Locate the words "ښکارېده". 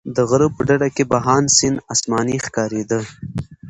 2.45-2.99